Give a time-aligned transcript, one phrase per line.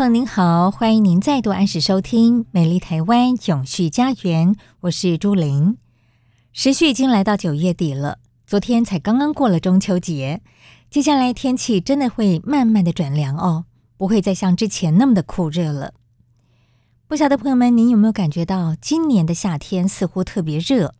[0.00, 5.76] 朋友您好，欢迎您再度按时收听《美丽台湾永续家园》，我是朱玲。
[6.54, 8.16] 时序已经来到九月底了，
[8.46, 10.40] 昨天才刚刚过了中秋节，
[10.88, 13.66] 接下来天气真的会慢慢的转凉哦，
[13.98, 15.92] 不会再像之前那么的酷热了。
[17.06, 20.94] 不晓得朋友们，您有没有感觉到今年的夏天似乎特别热？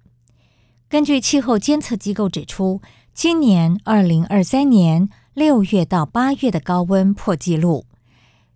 [0.90, 2.82] 根据气候监测机构指出，
[3.14, 7.86] 今年二零二三年六月到八月的高温破纪录。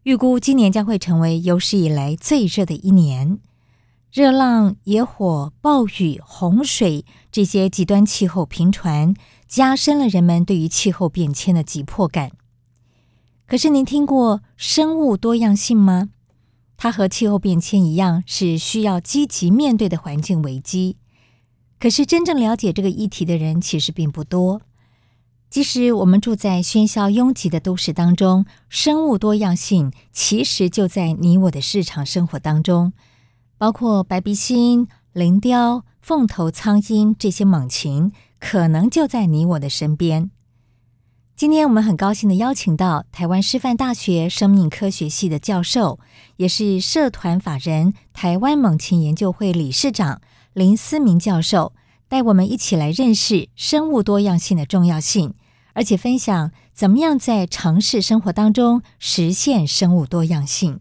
[0.05, 3.39] 预估今年将会成为有史以来最热的一年，
[4.13, 9.15] 热浪、野火、暴雨、洪水这些极端气候频传，
[9.49, 12.33] 加深了人们对于气候变迁的急迫感。
[13.47, 16.11] 可是，您听过生物多样性吗？
[16.77, 20.99] 它和气候变迁一样，是需要积极面对的环境危机。
[21.81, 24.61] 可是，真正了解这个议题的人其实并不多。
[25.55, 32.93] 即使我们住在喧嚣拥挤的都市当中，生物多样性其实就在你我的日常生活当中，
[33.57, 38.11] 包括白鼻心、林雕、凤头苍鹰这些猛禽，
[38.41, 40.33] 可能就在你我的身边。
[41.37, 46.01] 今天我们很高兴地邀请到台湾师范大学生命科学系的教授，
[46.39, 50.21] 也是社团法人台湾猛禽研究会理事长
[50.53, 51.73] 林思明教授，
[52.09, 55.33] 带我们一起来认识生物多样性的重要性。
[55.75, 60.81] 而且分享怎么样在城市生活当中实现生物多样性。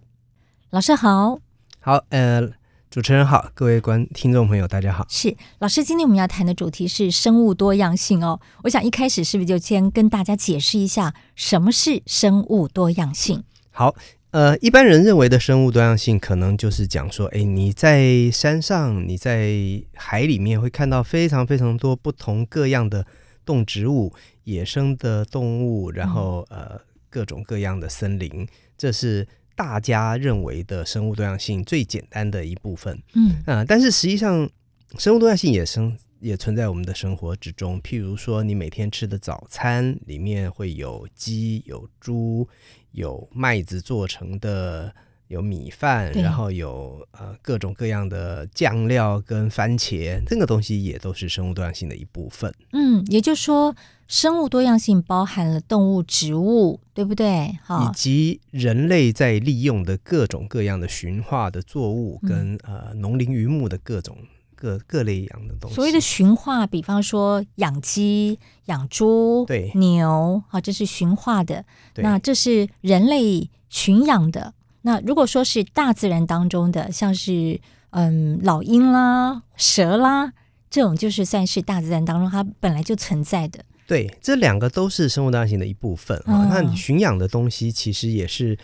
[0.70, 1.40] 老师好，
[1.80, 2.48] 好，呃，
[2.92, 5.06] 主持人好，各位观听众朋友大家好。
[5.10, 8.40] 是老师，今天我们要谈的主题是生物多样性哦。
[8.64, 13.44] 我想一开始是不是就先跟大家解释一下什么是生物多样性？
[13.72, 13.96] 好，
[14.30, 23.08] 呃，一般人认为的生物多样性，可能就是讲说，哎，你在山上，你在海里面会看到非常非常多不同各样的
[23.46, 24.14] 动植物。
[24.46, 26.78] 野生的动物，然后呃
[27.10, 33.02] 各种各样的森林，嗯，这是大家认为的生物多样性最简单的一部分。
[33.16, 34.50] 嗯啊，呃，但是实际上
[34.98, 37.82] 生物多样性也生也存在我们的生活之中。
[37.82, 42.46] 譬如说，你每天吃的早餐里面会有鸡、有猪、
[42.92, 44.94] 有麦子做成的。
[45.34, 52.54] 有米饭，然后有呃各种各样的酱料跟番茄，这个东西也都是生物多样性的一部分。
[52.72, 53.76] 嗯，也就是说，
[54.08, 57.58] 生物多样性包含了动物、植物，对不对？
[57.68, 64.16] 以及人类在利用的各种各样的驯化的作物跟、嗯、呃农林渔牧的各种
[64.56, 65.76] 各各类养的东西。
[65.76, 71.66] 所谓的驯化，比方说养鸡、养猪、对牛，好，这是驯化的。
[71.96, 74.54] 那这是人类驯养的。
[74.86, 77.60] 那如果说是大自然当中的，像是
[77.92, 80.34] 嗯老鹰啦、蛇啦
[80.70, 83.64] 这种，就是算是大自然当中它本来就存在的。
[83.88, 86.48] 对，这两个都是生物多样性的一部分啊、哦。
[86.50, 88.58] 那你驯养的东西，其实也是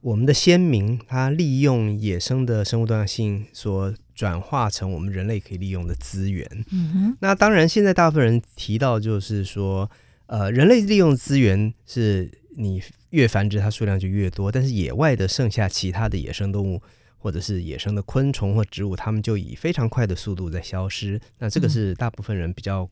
[0.00, 6.48] 我们的先民他利用野生的生物多样性所转化成我们人类可以利用的资源。
[6.72, 7.16] 嗯哼。
[7.20, 9.90] 那当然，现在大部分人提到就是说，
[10.26, 12.82] 呃，人类利用资源是你。
[13.16, 14.52] 越繁殖，它数量就越多。
[14.52, 16.82] 但是野外的剩下其他的野生动物，
[17.16, 21.18] 或者是野生的昆虫或植物，它们就以非常快的速度在消失。
[21.38, 22.88] 那这个是大部分人比较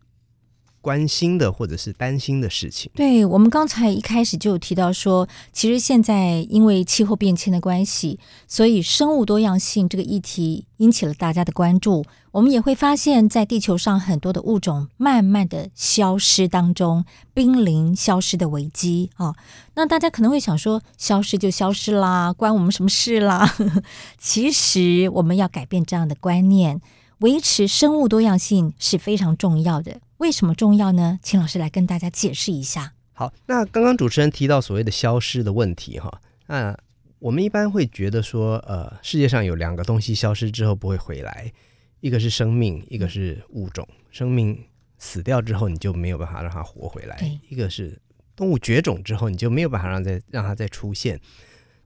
[0.85, 2.93] 关心的或者是担心的事情。
[2.95, 12.05] 对，我们刚才一开始就有提到说，其实现在因为气候变迁的关系，所以生物多样性这个议题引起了大家的关注。
[12.33, 19.33] 我们也会发现，在地球上很多的物种慢慢的消失当中，濒临消失的危机啊。
[19.77, 23.55] 那大家可能会想说，消失就消失啦，关我们什么事啦？
[24.19, 26.81] 其实我们要改变这样的观念，
[27.21, 30.01] 维持生物多样性是非常重要的。
[30.25, 31.19] 为什么重要呢？
[31.23, 32.95] 请老师来跟大家解释一下。
[33.13, 36.75] 好，那刚刚主持人提到所谓的消失的问题哈，那
[37.19, 41.53] 我们一般会觉得说，呃，世界上有两个东西消失之后不会回来。
[42.01, 43.87] 一个是生命，一个是物种。
[44.11, 44.59] 生命
[44.97, 47.19] 死掉之后，你就没有办法让它活回来；
[47.51, 48.01] 一个是
[48.35, 51.21] 动物绝种之后，你就没有办法让再让它再出现。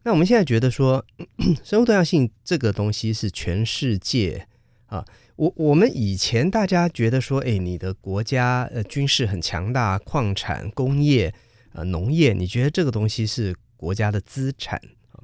[0.05, 1.05] 那我们现在觉得说，
[1.65, 4.47] 生物多样性这个东西是全世界
[4.87, 5.05] 啊，
[5.39, 11.33] 我我们以前大家觉得说，哎，你的国家呃军事很强大，矿产、工业、
[11.73, 14.81] 呃农业，你觉得这个东西是国家的资产
[15.13, 15.23] 啊？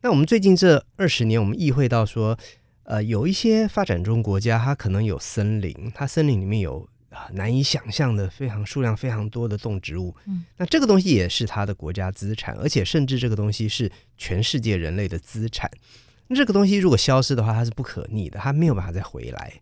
[0.00, 2.36] 那我们最近这二十年，我们意会到说。
[2.84, 10.12] 呃，有一些发展中国家，它可能有森林，它森林里面有啊难以想象的非常数量非常多的动植物。
[10.26, 15.70] 嗯，那这个东西也是它的国家资产，而且甚至这个东西是全世界人类的资产。
[16.34, 19.52] 这个东西如果消失的话，它是不可逆的，它没有办法再回来。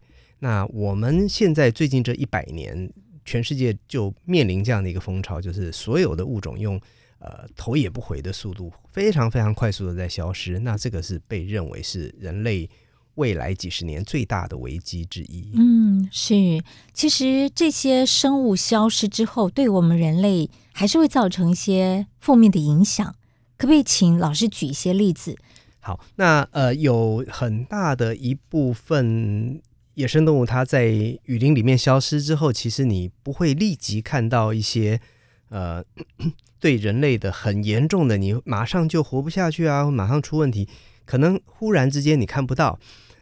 [0.40, 2.90] 那我们现在最近这一百年，
[3.24, 6.80] 全世界就面临这样的一个风潮，就是所有的物种用
[7.18, 10.58] 呃头也不回的速度，非常非常快速的在消失。
[10.58, 12.68] 那这个是被认为是人类。
[13.14, 15.50] 未来几十年最大的危机之一。
[15.56, 16.62] 嗯，是。
[16.94, 23.16] 其实这些生物消失之后，对我们人类还是会造成一些负面的影响。
[23.56, 25.36] 可不可以请老师举一些例子？
[25.88, 29.58] 好，那呃，有很大的一部分
[29.94, 35.00] 野生动物，它在雨林里面消失之后，其实你不会立即看到一些
[35.48, 35.82] 呃
[36.60, 40.68] 对人类的很严重的，你马上就活不下去啊，马上出问题，
[41.06, 42.78] 可能忽然之间你看不到。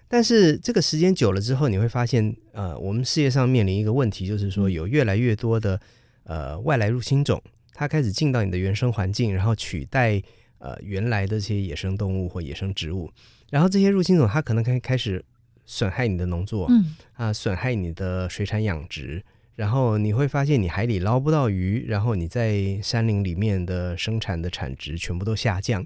[0.08, 5.80] 但是这个时间久了之后，你会发现，呃，我们世界上面临一个问题，就是说有越来越多的
[6.24, 7.40] 呃外来入侵种，
[7.72, 10.20] 它开始进到你的原生环境，然后取代
[10.58, 13.10] 呃原来的这些野生动物或野生植物，
[13.50, 15.24] 然后这些入侵种它可能开开始
[15.64, 19.22] 损害你的农作，嗯啊，损害你的水产养殖，
[19.54, 25.84] 然后你会发现你海里捞不到鱼，然后你在山林里面的生产的产值全部都下降。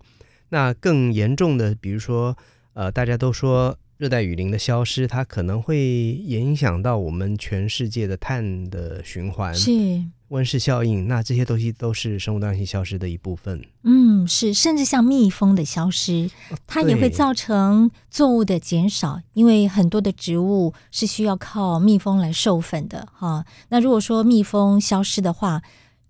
[0.50, 2.36] 那更严重的，比如说
[2.74, 3.78] 呃，大家都说。
[4.00, 11.06] 热带雨林的消失，它可能会影响到我们全世界的碳的循环，是温室效应。
[11.06, 13.62] 那这些东西都是生物多样性消失的一部分。
[13.82, 16.30] 嗯，是，甚至像蜜蜂的消失，
[16.66, 23.44] 它也会造成作物的减少，因为很多的植物是需要靠蜜蜂来授粉的哈。
[23.68, 25.60] 那如果说蜜蜂消失的话，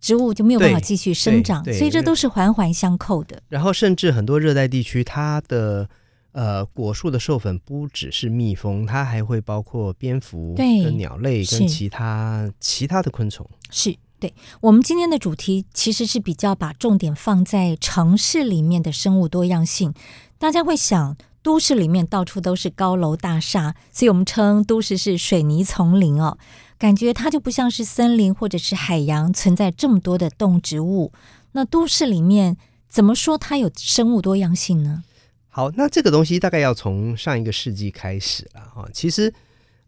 [0.01, 3.43] 植物就没有办法继续生长，所以这都是环环相扣的。
[3.49, 5.89] 然后，甚至很多热带地区，它的
[6.33, 13.45] 呃，果树的授粉不只是蜜蜂，它还会包括蝙蝠、跟鸟类跟其他其他的昆虫。
[13.71, 14.33] 是，对。
[14.61, 19.93] 我们今天的主题其实是比较把重点放在城市里面的生物多样性。
[20.39, 26.39] 大家会想，都市里面到处都是高楼大厦，所以我们称都市是水泥丛林哦，
[26.79, 31.13] 感觉它就不像是森林或者是海洋存在这么多的动植物。
[31.53, 32.57] 那都市里面
[32.89, 35.03] 怎么说它有生物多样性呢？
[35.53, 38.89] 好，那这个东西大概要从上一个世纪开始了哈。
[38.95, 39.35] 其实，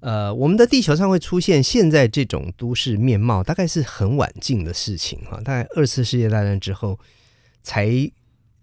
[0.01, 5.41] 呃，我们的地球上会出现现在这种都市面貌，大概是很晚近的事情哈。
[5.43, 6.99] 大概二次世界大战之后，
[7.63, 7.89] 才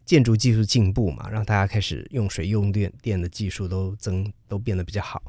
[0.05, 5.23] 建筑技术进步嘛，让大家开始用水用电电的技术都增都变得比较好，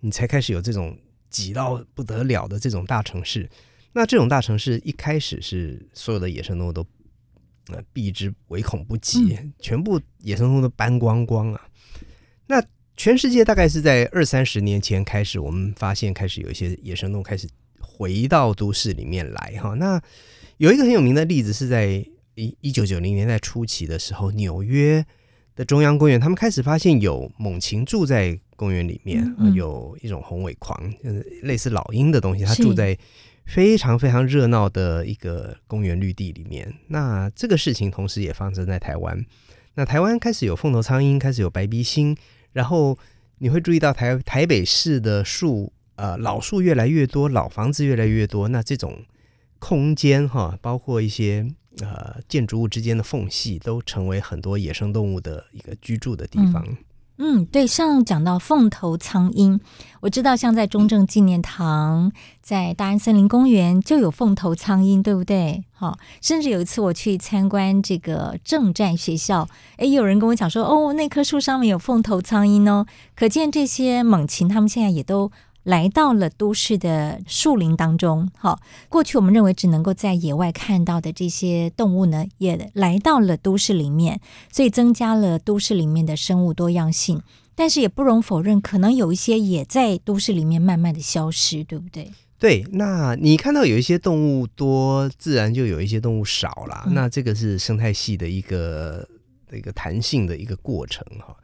[0.00, 0.94] 你才开始有这种
[1.30, 3.48] 挤到不得了的这种大城市。
[3.94, 6.86] 那这种大城市一开始是所有的野生动物都。
[7.68, 11.60] 那避之唯恐不及，全部野生动物都搬光光啊！
[12.46, 12.62] 那
[12.96, 17.48] 全世界大概是在二三十年前开始，我们发现开始有一些野生动物开始
[17.80, 19.74] 回到都市里面来哈。
[19.74, 20.00] 那
[20.58, 22.04] 有一个很有名的例子是在
[22.34, 25.04] 一一九九零年代初期的时候，纽约
[25.56, 32.98] 的中央公园，他们开始发现有猛禽住在公园里面，有一种红尾狂，就是类似老鹰的东西，它住在。
[33.44, 39.24] 非常非常热闹的一个公园绿地里面，那这个事情同时也发生在台湾。
[39.74, 42.16] 那台湾开始有凤头苍鹰，开始有白鼻心，
[42.52, 42.98] 然后
[43.38, 48.48] 你会注意到台台北市的树，呃，老树越来越多，老房子越来越多。
[48.48, 49.04] 那这种
[49.58, 51.46] 空间哈，包括一些
[51.80, 56.64] 呃建筑物之间的缝隙，都成为很多野生动物的一个居住的地方。
[57.16, 59.60] 嗯，对，上讲到凤头苍鹰，
[60.00, 62.10] 我知道像在中正纪念堂、
[62.42, 65.64] 在大安森林公园就有凤头苍鹰，对不对？
[65.72, 75.30] 好，甚至有一次我去参观这个政战学校，诶，有人跟我讲说，哦，那棵树上面有凤头苍鹰哦，可见这些猛禽，他们现在也都。
[75.64, 84.20] 来到了都市的树林当中，好，过去我们认为只能够在野外看到的这些动物呢，也来到了都市里面，
[84.52, 87.22] 所以增加了都市里面的生物多样性。
[87.54, 92.10] 但是也不容否认，可能有一些也在都市里面慢慢的消失，对不对？
[92.38, 96.84] 对，那你看到有一些动物多，自然就有一些动物少啦。
[96.86, 99.08] 嗯、那这个是生态系的一个
[99.50, 101.34] 一个弹性的一个过程哈。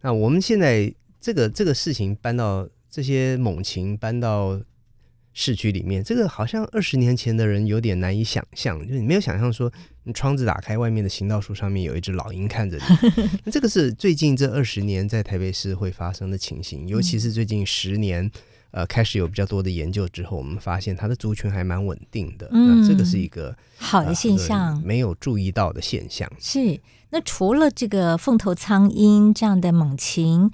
[0.00, 2.66] 那我们现在这个这个事情搬到。
[2.90, 4.60] 这些猛禽搬到
[5.32, 12.82] 市区里面，这个好像二十年前的人有点难以想象，就是你没有想象说，你窗子打开，外面的行道树上面有一只老鹰看着你。
[13.44, 18.28] 那这个是最近这二十年在台北市会发生的情形，尤其是最近十年，
[18.72, 22.48] 呃，开始有比较多的研究之后，我们发现它的族群还蛮稳定的。
[22.50, 26.28] 嗯，那这个是一个好的现象，呃，没有注意到的现象。
[26.40, 26.80] 是。
[27.10, 30.50] 那除了这个凤头苍鹰这样的猛禽。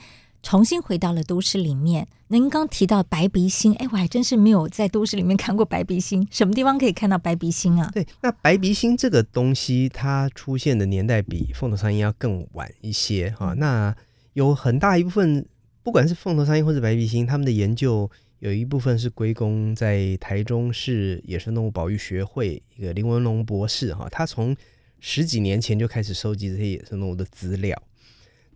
[0.46, 2.06] 重新回到了都市里面。
[2.28, 6.24] 您刚提到白鼻星，哎，我还真是没有在都市里面看过白鼻星。
[6.30, 7.90] 什么地方可以看到白鼻星啊？
[7.92, 13.54] 对，那白鼻星这个东西，它出现的年代比凤头苍鹰要更晚一些哈。
[13.54, 13.92] 那
[14.34, 15.44] 有很大一部分，
[15.82, 24.56] 不管是凤头苍鹰或者白鼻星，他们的研究有一部分是归功在台中市野生动物保育学会一个林文龙博士哈，他从
[25.00, 27.76] 十几年前就开始收集这些野生动物的资料。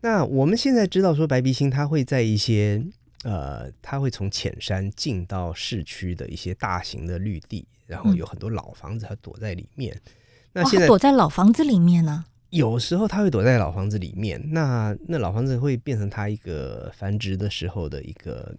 [0.02, 2.82] 那我们现在知道说，白鼻星它会在一些
[3.22, 9.94] 呃，它会从浅山进到市区的一些大型的绿地，然后有很多老房子，它躲在里面。
[9.94, 10.10] 嗯、
[10.54, 12.24] 那现在、哦、躲在老房子里面呢？
[12.48, 18.56] 有时候它会躲在老房子里面，那那老房子会变成它一个繁殖的时候的一个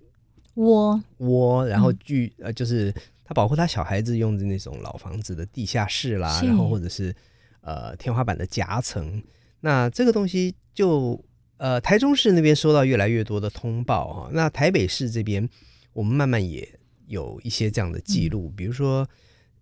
[0.53, 2.93] 窝窝，然后据呃，就是
[3.25, 7.15] 它保护它小孩子用的那种老房子的地下室啦，然后或者是
[7.62, 9.24] 呃天花板的夹层。
[9.62, 11.19] 那这个东西就。
[11.62, 15.48] 呃，台中市那边收到越来越多的通报哈，那台北市这边
[15.94, 16.68] 我们慢慢也
[17.06, 19.08] 有一些这样的记录，嗯、比如说，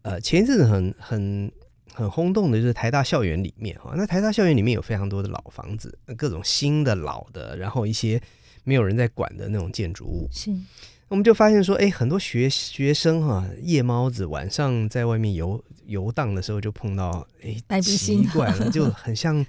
[0.03, 1.51] 呃，前一阵子很很
[1.93, 8.21] 很轰动的就是台大校园里面哈，那台大校园里面有非常多的老房子，各种新的、老的，然后一些
[8.63, 10.55] 没有人在管的那种建筑物，是，
[11.09, 17.27] 我们就发现说，哎，很多学学生哈，夜猫子晚上在外面游游荡的时候就碰到，
[17.67, 19.45] 哎，奇怪了，就很像。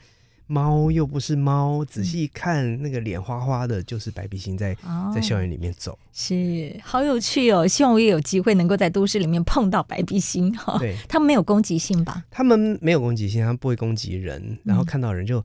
[0.51, 7.65] 猫又不是猫，仔细看那个脸花花的，就是白鼻心在、哦、在校园里面走，是好有趣哦！
[7.69, 10.77] 希望我也有机会能够在都市里面碰到白鼻心哈。
[10.81, 12.25] 对，他们没有攻击性吧？
[12.33, 15.45] 他们没有攻击性，他们不会攻击人，然后看到人就。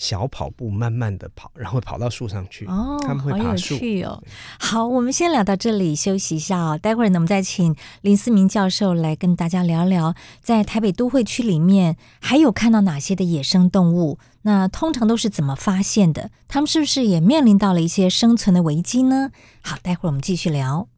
[0.00, 2.64] 小跑步，慢慢的跑，然后跑到树上去。
[2.64, 3.44] 哦，他们会爬树。
[3.44, 4.22] 好有趣哦。
[4.58, 6.78] 好，我们先聊到这里，休息一下哦。
[6.80, 14.18] 待会儿呢，我们再请林思明教授来跟大家聊聊，在台北都会区里面还有看到哪些的野生动物？
[14.42, 16.30] 那通常都是怎么发现的？
[16.48, 19.30] 他们是不是也面临到了一些生存的危机呢？
[19.62, 20.88] 好，待会儿我们继续聊。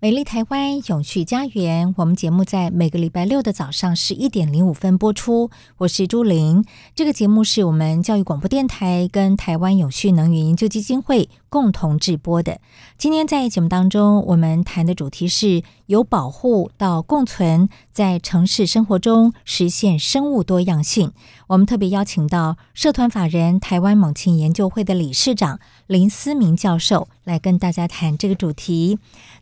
[0.00, 5.50] 美丽台湾永续家园，我们节目在每个礼拜六的早上十一点零五分播出。
[5.78, 12.60] 我是朱玲，这个节目是我们教育广播电台跟台湾永续能源研究基金会共同制播的。
[12.96, 21.12] 今天在节目当中，我们谈的主题是由保护到共存，在城市生活中实现生物多样性。
[21.48, 28.98] 我们特别邀请到社团法人台湾猛禽研究会的理事长林思明教授来跟大家谈这个主题。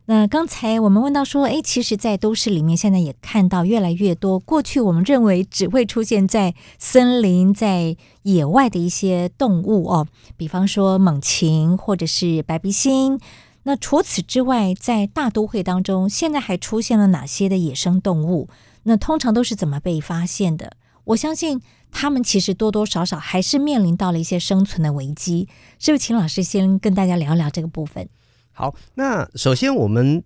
[0.09, 7.97] 那刚才我们问到说，诶，其实，在都市里面，现在也看到越来越多过去我们认为只会出现在森林、在
[8.27, 13.21] 野外的一些动物哦，比方说猛禽或者是白鼻心。
[13.63, 18.49] 那除此之外，在大都会当中，现在还出现了哪些的野生动物？
[18.83, 20.73] 那通常都是怎么被发现的？
[21.05, 25.49] 我相信他们其实多多少少还是面临到了一些生存的危机。
[25.79, 26.03] 是不是？
[26.03, 28.09] 请老师先跟大家聊聊这个部分。
[28.51, 30.25] 好，那首先我们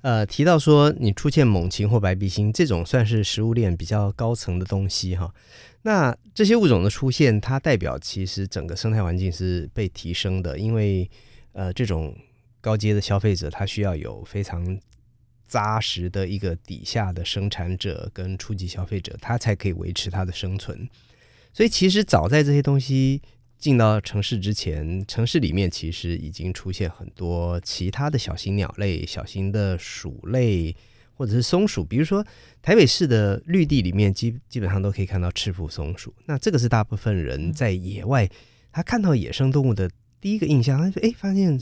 [0.00, 5.32] 呃提到说，你出现猛禽或白鼻心这种算是食物链比较高层的东西哈。
[5.82, 11.08] 那这些物种的出现，它代表其实整个生态环境是被提升的，因为
[11.52, 12.16] 呃这种
[12.60, 14.78] 高阶的消费者，他需要有非常
[15.46, 20.88] 扎实的一个底下的生产者跟初级消费者，他才可以维持它的生存。
[21.52, 23.22] 所以其实早在这些东西。
[23.58, 30.72] 进到城市之前，城市里面其实已经出现很多其他的小型鸟类、小型的鼠类，
[31.18, 31.84] 或者是松鼠。
[31.84, 32.24] 比如说，
[32.62, 36.14] 台北市的绿地里面基基本上都可以看到赤腹松鼠。
[36.26, 38.26] 那这个是大部分人在野外，
[38.70, 41.52] 他看到野生动物的第一个印象，他说：“哎，发现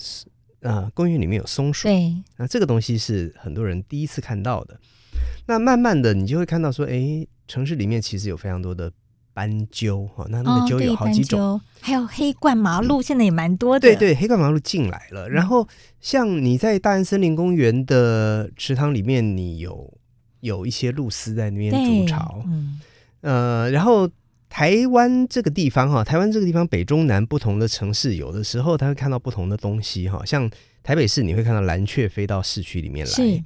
[0.60, 4.78] 啊、呃，公园里面有松鼠。”对，那这个东西是很多人第一次看到的。
[5.46, 8.92] 那慢慢的，你就会看到说：“哎，城市里面其实有非常多的。”
[9.36, 13.80] 斑鸠哈，那那个鸠有好几种，哦、还有黑冠麻鹭，现在也蛮多的。
[13.80, 15.28] 对对，黑冠麻鹭进来了。
[15.28, 15.68] 然后
[16.00, 19.92] 像你在大安森林公园的池塘里面，你有
[20.40, 22.42] 有一些鹭鸶在那边筑巢。
[22.46, 22.80] 嗯，
[23.20, 24.08] 呃，然后
[24.48, 30.24] 台湾这个地方哈，台湾这个地方北中南不同的城市，有的时候他会看到不同的东西哈。
[30.24, 30.50] 像
[30.82, 33.44] 台北市，你会看到蓝雀飞到市区里面来，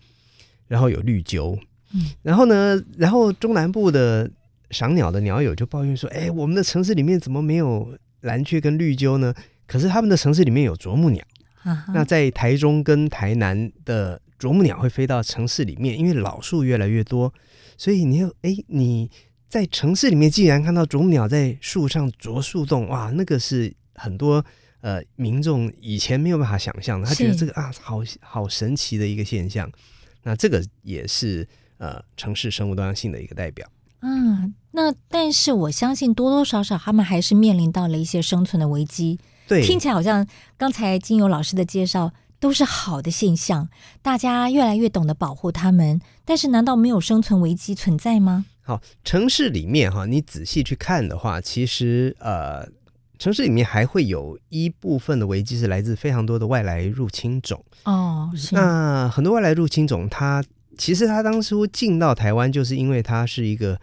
[0.69, 1.59] 然后有绿鸠。
[1.93, 4.31] 嗯，然后呢，然后中南部的。
[4.71, 9.35] 赏鸟的鸟友就抱怨说：“哎，我们的城市里面怎么没有蓝雀跟绿鸠呢？
[9.67, 11.25] 可是他们的城市里面有啄木鸟
[11.63, 17.33] 啊、那在台中跟台南的啄木鸟会飞到城市里面，因为老树越来越多，
[17.77, 19.11] 所以你有哎你
[19.47, 24.43] 在城市里面竟然看到啄木鸟在树上啄树洞，哇，那个是很多
[24.81, 29.71] 呃民众以前没有办法想象的，他觉得这个啊好好神奇的一个现象。
[30.23, 31.47] 那这个也是
[31.77, 33.67] 呃城市生物多样性的一个代表。
[34.03, 39.19] 嗯，那但是我相信多多少少他们还是面临到了一些生存的危机。
[39.47, 40.27] 对，听起来好像
[40.57, 43.69] 刚才金友老师的介绍都是好的现象，
[44.01, 46.01] 大家越来越懂得保护他们。
[46.25, 48.47] 但是难道没有生存危机存在吗？
[48.63, 52.65] 好，城市里面哈，你仔细去看的话，其实呃，
[53.19, 57.63] 城市里面还会有一部分的危机是来自非常多的外来入侵种。
[57.85, 58.55] 哦，是。
[58.55, 60.45] 那很多外来入侵种，它
[60.81, 63.79] 其实它当初进到台湾，就是因为它是一个。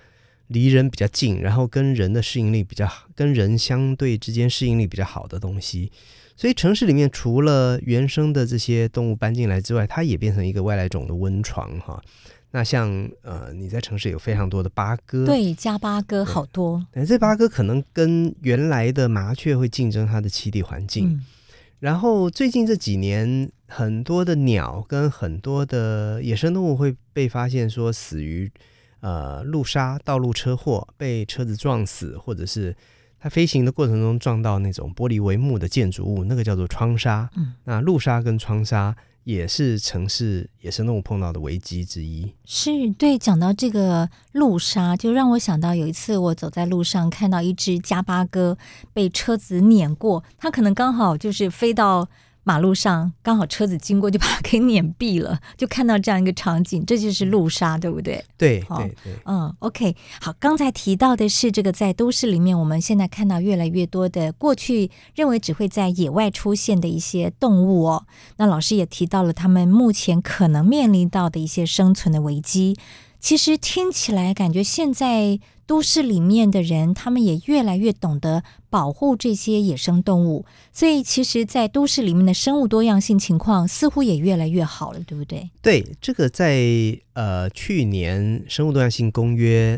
[0.49, 5.91] 离人比较近，然后跟人的适应力比较好，跟人相对之间适应力比较好的东西，
[6.37, 12.01] 所以城市里面除了原生的这些动物搬进来之外，它也变成一个外来种的温床哈。
[12.51, 12.89] 那像
[13.23, 21.09] 呃，你在城市有非常多的八哥，对，加八哥好多，但这八哥可能跟原来的麻雀会竞争它的栖地环境。
[21.09, 21.25] 嗯、
[21.79, 28.51] 然后最近这几年，很多的鸟跟很多的野生动物会被发现说死于。
[28.99, 32.75] 呃，路杀、道路车祸被车子撞死，或者是
[33.19, 37.29] 它飞行的过程中撞到那种玻璃帷幕的建筑物，那个叫做窗杀。
[37.35, 42.33] 嗯，那路杀跟窗杀也是城市野生动物碰到的危机之一。
[42.45, 48.57] 是对，讲到这个路杀，就让我想到有一次我走在路上，看到一只加巴哥
[48.93, 52.07] 被车子碾过，它可能刚好就是飞到。
[52.47, 58.23] 马路上刚好车子经过，就把它给碾毙了，就看到这样一个场景，这就是路杀，对不对？
[58.37, 60.33] 对，好对，对，嗯，OK，好。
[60.39, 68.05] 刚才提到的是这个在都市里面，我们现在看到越来越多的过去认为只会在野外出现的一些动物哦。
[68.37, 72.77] 那老师也提到了他们目前可能面临到的一些生存的危机。
[73.19, 75.39] 其实听起来感觉现在。
[75.67, 85.49] 都市里面的人，他们也越来越懂得保护这些野生动物，所以其实，在都市里面的生物多样性情况似乎也越来越好了，对不对？
[85.61, 86.57] 对，这个在
[87.11, 89.77] 呃去年生物多样性公约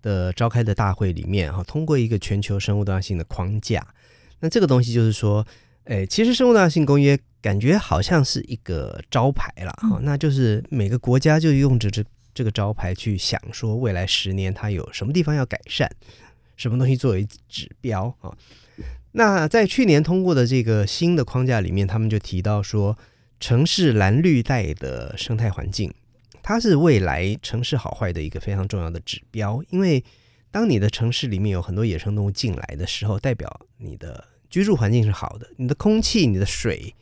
[0.00, 3.86] 的召开的大会里面哈，通过一个全球生物多样性的框架。
[4.40, 5.46] 那这个东西就是说，
[5.84, 12.02] 诶，其实生物多样性公约感觉好像是一个招牌了哈，嗯、那就是每个国家就用着这。
[12.36, 15.90] 这个招牌去想说，未来十年它有什么地方要改善，
[16.54, 18.36] 什么东西作为指标啊？
[19.12, 22.98] 那在去年通过的这个新的框架里面，他们就提到说，
[23.40, 25.90] 城市蓝绿带的生态环境，
[26.42, 29.64] 它是未来城市好坏的一个非常重要的指标。
[29.70, 30.04] 因为
[30.50, 36.94] 当你的城市里面有很多野生动物进来的时候，代表你的居住环境是好的，你的空气、你的水。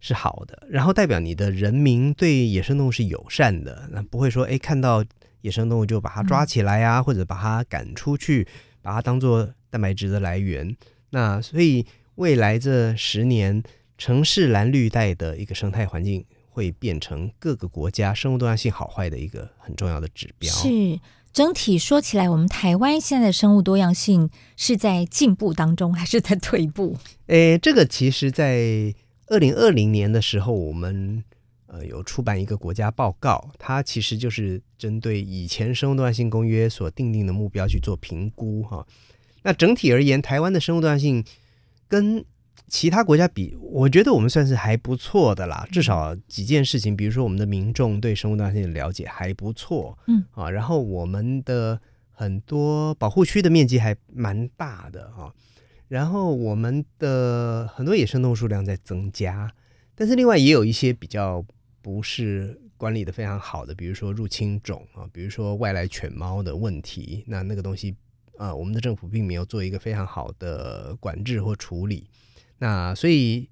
[0.00, 5.04] 是好的，然后代表你的人民对野生动物是友善的，那不会说诶，看到
[5.40, 8.46] 野生动物就把它抓起来啊，嗯、或者把它赶出去，
[8.82, 10.76] 把它当做蛋白质的来源。
[11.10, 13.62] 那所以未来这十年，
[13.96, 20.52] 城市蓝绿带的一个生态环境会变成各个国家生物多样性好坏的一个很重要的指标。
[20.52, 21.00] 是
[21.32, 26.96] 整体说起来，我们台湾现在的生物多样性是在进步当中，还是在退步？
[27.26, 28.92] 诶，这个其实，在
[29.30, 31.22] 二零二零年的时候，我们
[31.66, 38.86] 呃有出版一个国家报告，它其实就是针对以前生物多样性公约所定定的目标去做评估哈。
[39.42, 41.24] 那整体而言，台湾的生物多样性
[41.86, 42.24] 跟
[42.66, 45.66] 其他国家比，我觉得我们算是还不错的啦。
[45.70, 55.32] 至少几件事情，比如说我们的民众对生物多样性的了解还不错，嗯啊，然后我们的很多保护区的面积还蛮大的哈。
[55.88, 59.50] 然后我们的很多野生动物数量在增加，
[59.94, 61.42] 但是另外也有一些比较
[61.80, 67.96] 不是管理的非常好的，比如说入侵种啊，比如说外来犬猫的问题，那那个东西
[68.36, 72.06] 啊，我们的政府并没有做一个非常好的管制或处理，
[72.58, 73.48] 那所以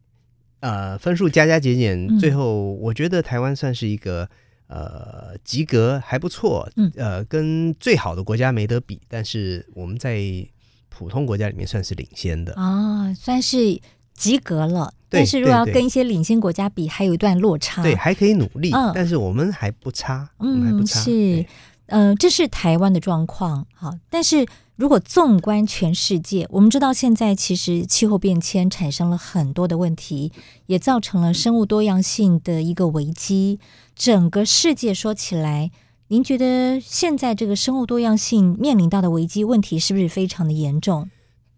[0.60, 4.28] 呃分数加加减减，最后我觉得台湾算是一个
[4.66, 10.46] 呃及格还不错，呃跟最好的国家没得比，但是我们在。
[10.96, 13.78] 普通国家里面算是领先的啊，算是
[14.14, 14.94] 及格了。
[15.10, 17.82] 但是如果要跟一些领先国家比，还有一段落差。
[17.82, 21.00] 对，还可以努力，嗯、但是我们还不差，嗯，我们还不差。
[21.00, 21.44] 是，
[21.86, 23.66] 嗯这是台湾的状况。
[23.74, 30.32] 好，但是如果纵观全世界，我们知道现在其实气候变迁产生了很多的问题，
[30.66, 33.60] 也造成了生物多样性的一个危机。
[33.94, 35.70] 整个世界说起来。
[36.08, 41.10] 您觉得现在这个生物多样性面临到的危机问题是不是非常的严重？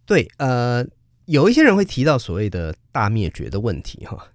[0.07, 0.87] 对，呃，
[1.27, 4.33] 有一些人会提到所谓的大灭绝的问题哈。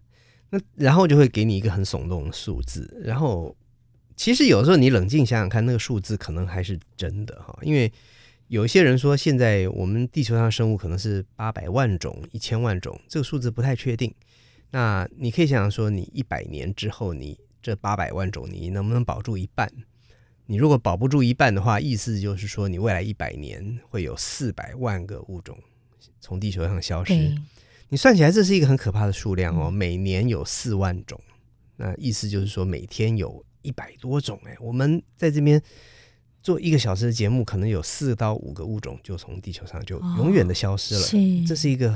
[0.51, 3.55] 那然后就会给你一个很耸动的数字，然后
[4.15, 7.91] 其实有时候你冷静想想看，那个数字可能还是真的哈，因为
[8.49, 14.13] 有一些人说现在我们地球上的生物可能是八百万种、一千万种，这个数字不太确定。
[14.69, 19.67] 那你可以想想说，你一百年之后，你这八百万种，你能不能保住一半？
[20.45, 25.57] 你如果保不住一半的话，意思就是说，你未来一百年会有四百万个物种
[26.19, 27.33] 从地球上消失。
[27.89, 29.71] 你算起来，这是一个很可怕的数量哦。
[29.71, 31.19] 每年有四万种，
[31.77, 34.37] 那意思就是说，每天有一百多种。
[34.45, 35.61] 哎，我们在这边
[36.41, 41.01] 做一个小时的节目，可能有四到五个物种就从地球上就永远的消失了。
[41.01, 41.89] 哦、是，这是一个、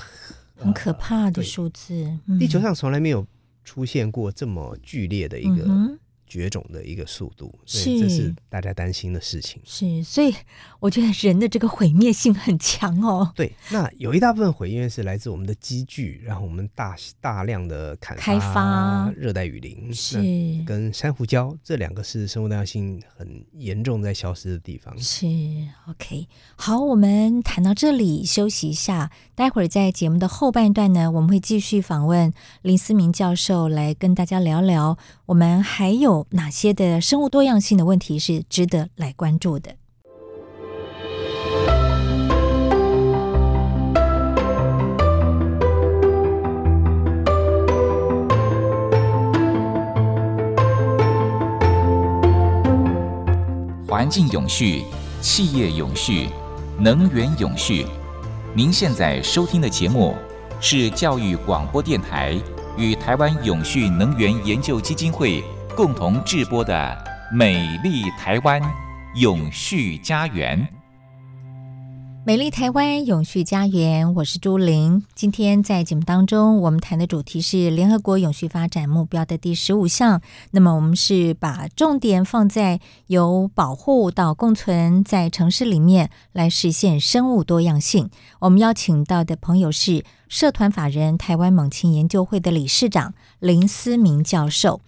[0.55, 2.17] 呃、很可怕的数字。
[2.39, 3.27] 地球上从来没有
[3.65, 5.97] 出现过这么剧烈的一个。
[6.27, 9.61] 嗯绝种的一个速度，所以这是大家担心的事情。
[9.63, 10.35] 是，所以
[10.79, 13.31] 我觉得人的这个毁灭性很强哦。
[13.33, 20.17] 对，那有一大部分毁灭是来自我们的积聚，然后我们大大量的砍伐、开发热带雨林，是
[20.65, 24.95] 跟珊瑚礁这两个是生物多样性很严重在消失的地方。
[24.97, 25.25] 是
[25.87, 34.97] ，OK，好，我们谈到这里休息一下，待会儿在节目的后半段呢，我们会继续访问林思明教授来跟大家聊聊。
[35.27, 39.75] 我们还有哪些的生物多样性的问题是值得来关注的？
[53.87, 54.83] 环境永续、
[55.21, 56.29] 企业永续、
[56.79, 57.85] 能源永续。
[58.53, 60.15] 您现在收听的节目
[60.61, 62.39] 是教育广播电台。
[62.77, 65.43] 与台湾永续能源研究基金会
[65.77, 66.73] 共同制播的
[67.35, 68.59] 《美丽台湾
[69.13, 70.59] 永续家园》。
[72.25, 75.05] 美丽台湾永续家园，我是朱玲。
[75.13, 80.19] 今天在节目当中，我们谈的主题是联合国永续发展目标的第十五项。
[80.49, 88.09] 那么，我们是把重点放在由保护到共存，在城市里面来实现生物多样性。
[88.39, 94.81] 我们邀请到的朋友是社团法人台湾猛禽研究会的理事长林思明教授。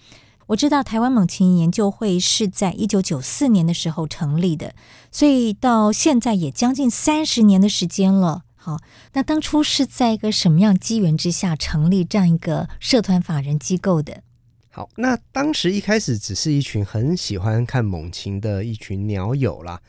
[0.49, 4.73] 我知道台湾猛禽研究会是在一九九四年的时候成立的，
[5.11, 8.45] 所以到现在也将近三十年的时间了。
[8.55, 8.79] 好，
[9.13, 14.23] 那当初是在一个什么样机缘之下成立这样一个社团法人机构的？
[14.71, 19.79] 好，那当时一开始只是一群很喜欢看猛禽的一群鸟友啦，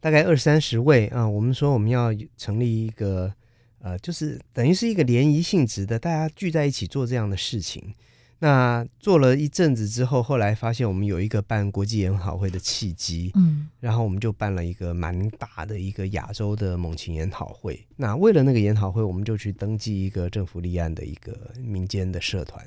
[0.00, 1.26] 大概二三十位啊。
[1.26, 3.32] 我们说我们要成立一个
[3.78, 7.94] 呃，就是等于是一个联谊性质的，大家聚在一起做这样的事情。
[8.42, 17.86] 那做了一阵子之后，后来发现我们有一个办国际研讨会的契机，嗯，然后我们就办了一个蛮大的一个亚洲的猛禽研讨会。
[17.96, 22.66] 那为了那个研讨会，我们就去登记一个政府立案的一个民间的社团，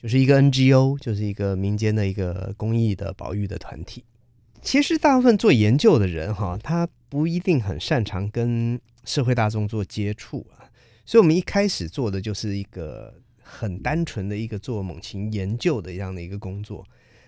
[0.00, 4.04] 就是一个 NGO，就是一个民间的一个公益的保育的团体。
[4.60, 10.70] 其实大部分做研究的人哈，他不一定很擅长跟社会大众做接触啊，
[11.04, 13.12] 所以我们一开始做的就是一个。
[13.42, 16.86] 很单纯的一个做猛禽研究的这样的一个工作，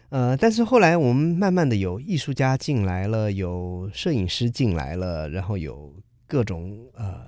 [0.09, 5.92] 呃，但是后来我们慢慢的有艺术家进来了，有摄影师进来了，然后有
[6.27, 7.22] 各种呃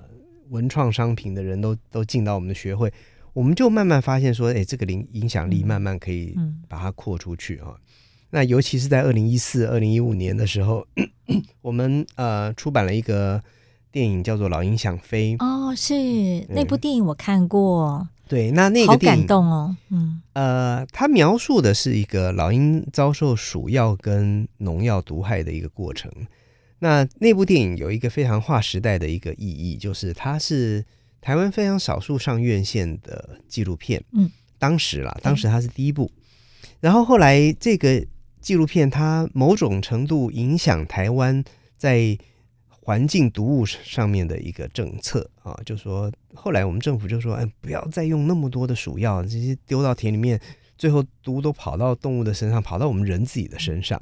[0.50, 2.92] 文创商品的人都都进到我们的学会，
[3.32, 6.34] 我们就慢慢发现说，哎，这个影影响力慢慢可以
[6.68, 7.76] 把它扩出去啊。
[8.30, 10.86] 那尤其是在二零一四、二零一五年的时候，
[11.62, 13.42] 我们呃出版了一个
[13.90, 15.94] 电影叫做《老鹰想飞》哦，是
[16.48, 18.08] 那部电影我看过。
[18.28, 26.10] 对，那那个电影好感动哦，嗯，呃，他描述的是一个老鹰遭受鼠药跟农药毒害的一个过程。
[26.80, 30.84] 那那部电影有一个非常划时代的一个意义，就是它是
[31.20, 34.02] 台湾非常少数上院线的纪录片。
[34.12, 36.10] 嗯，当时啦，当时它是第一部，
[36.80, 38.04] 然后后来这个
[38.40, 41.42] 纪录片它某种程度影响台湾
[41.76, 42.18] 在。
[42.88, 50.40] 环境毒物上面的一个政策啊，就说后来我们政府就说，哎，不要再用那么多的鼠药，这些丢到田里面，
[50.76, 54.00] 最后毒都跑到动物的身上，跑到我们人自己的身上。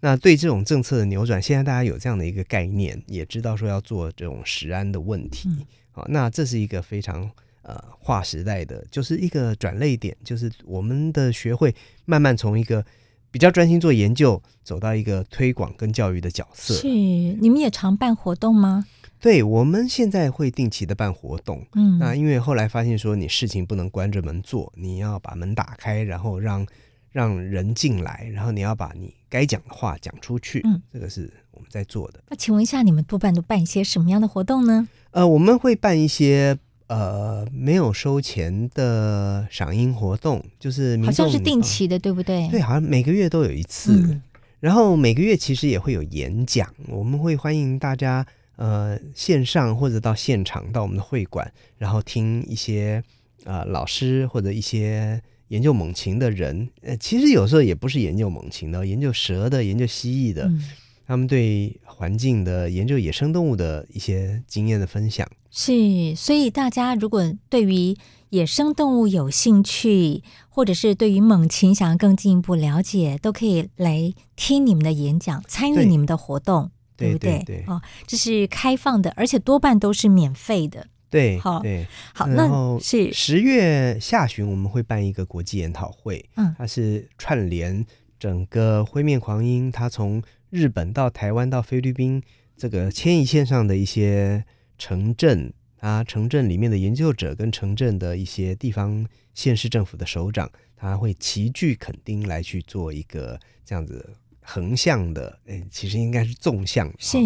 [0.00, 5.48] 那对这种政策的扭转，现在大家有这样的一个概念，也知道说要做这种食安的问题
[5.92, 6.04] 啊。
[6.08, 7.30] 那这是一个非常
[7.62, 11.72] 呃划时代的，就是一个转类点，就是我们的学会
[12.04, 12.84] 慢慢从一个。
[13.32, 16.74] 比较专心做研究，走到一个推广跟教育的角色。
[16.74, 18.84] 是，你们也常办活动吗？
[19.20, 21.66] 对，我们现在会定期的办活动。
[21.74, 26.66] 嗯，那因为后来发现说，你事情不能关着门做，你要把门打开，然后让
[27.12, 30.62] 让人进来，然后你要把你该讲的话讲出去。
[30.64, 32.20] 嗯，这个是我们在做的。
[32.30, 34.88] 那请问一下，你们多半都办一些什么样的活动呢？
[35.10, 36.56] 呃，我们会办一些
[36.86, 42.48] 呃没有收钱的赏樱活动，就是好像是定期的，对不对？
[42.48, 43.92] 对，好像每个月都有一次。
[44.00, 44.22] 嗯、
[44.60, 48.24] 然后每个月其实也会有演讲，我们会欢迎大家
[48.60, 53.02] 呃线上或者到现场到我们的会馆，然后听一些
[53.44, 56.68] 呃老师或者一些研究猛禽的人。
[56.82, 60.44] 呃，其实有时候也不是研究猛禽的，研究蛇的、研究蜥蜴的。
[60.44, 60.62] 嗯
[61.10, 67.96] 他们对环境的研究、野生动物的一些经验的分享是，所以大家如果对于
[68.28, 76.70] 野生动物有兴趣，或者是对于猛禽想要更进一步了解，都可以来听你们的演讲，参与你们的活动，
[77.00, 77.56] 对，对不对？
[77.56, 80.86] 对，哦，这是开放的，而且多半都是免费的。
[81.08, 87.84] 对，好，对，好，然后是十月下旬我们会办一个国际研讨会，嗯，它是串联
[88.18, 92.22] 整个灰面狂鹰，它从日本到台湾到菲律宾，
[92.56, 94.44] 这个迁移线上的一些
[94.78, 104.14] 城镇啊，城镇里面的研究者跟城镇的一些地方县市政府的首长，他会齐聚垦丁来去做一个这样子
[104.52, 107.18] 横向的，哎，其实应该是纵向，是。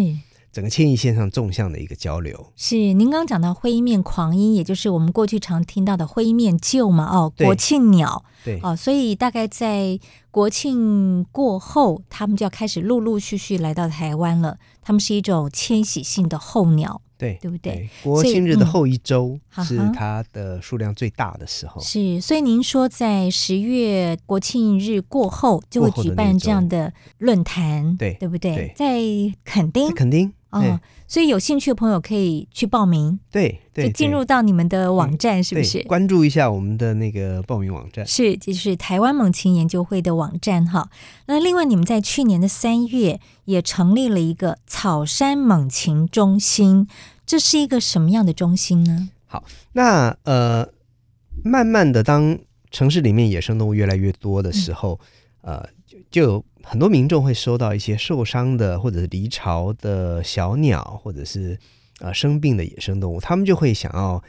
[0.51, 2.77] 整个迁移线上纵向的一个交流是。
[2.77, 7.03] 您刚刚讲到灰面狂鹰，也就是我们过去常听到的灰面鹫嘛？
[7.13, 8.23] 哦，国庆鸟。
[8.45, 8.57] 对。
[8.63, 9.99] 哦，所以大概在
[10.31, 14.57] 国庆过后，他们就要开始陆陆续续来到台湾了。
[14.81, 17.73] 他们是一种迁徙性的候鸟，对，对不对？
[17.73, 21.81] 对国庆日的后一周是它的数量最大的时候。
[21.81, 28.55] 是，所以您说在十月国庆日过后就会举办这样的论坛，对，对不对？
[28.55, 30.33] 对，在垦丁，垦丁。
[30.61, 35.83] 哦，所以有兴趣的朋友可以去报名，对，对，就进入到你们的网站，是不是？
[35.83, 40.89] 关注一下我们的那个报名网站，是，就是台湾猛禽研究会的网站哈。
[41.27, 46.87] 那另外，你们在去年的三月也成立了一个草山猛禽中心，
[47.25, 49.09] 这是一个什么样的中心呢？
[49.25, 50.67] 好，那呃，
[51.43, 52.37] 慢慢的，当
[52.71, 54.99] 城市里面野生动物越来越多的时候，
[55.41, 55.69] 嗯、呃，
[56.09, 56.43] 就。
[56.67, 61.57] 很多民众会收到一些受伤的或者是离巢的小鸟，或者是
[61.99, 64.21] 呃生病的野生动物，他们就会想要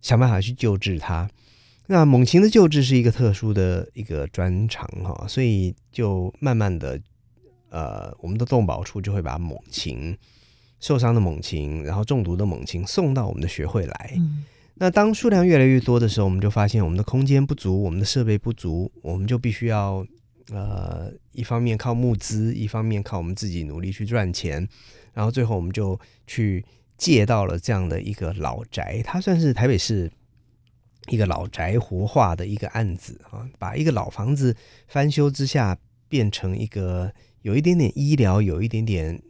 [0.00, 1.28] 想办法去救治它。
[1.86, 6.98] 那猛禽的救治是一个特殊的一个专长哈，所以就慢慢的
[7.68, 10.16] 呃，我们的动保处就会把猛禽
[10.80, 14.14] 受伤的猛禽，然后中毒的猛禽送到我们的学会来。
[14.16, 14.44] 嗯。
[14.76, 20.06] 那当数量越来越多的时候，我们就发现我们的空间不足，我们的设备不足，我们就必须要。
[20.50, 24.68] 呃，一方面靠募资，一方面靠我们自己努力去赚钱，
[25.14, 26.62] 然后最后我们就去
[26.98, 30.12] 借到了这样的一个老宅，它算是台北市
[31.08, 34.54] 一个老宅活化的一个案子啊，把一个老房子
[34.86, 35.78] 翻修之下
[36.10, 39.22] 变成一个有一点点医疗、有一点点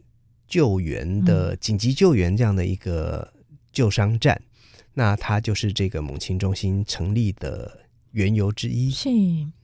[0.47, 3.33] 救援的紧急救援这样的一个
[3.71, 7.84] 救伤站，嗯、那它就是这个母亲中心成立的。
[8.15, 9.09] 缘由之一是，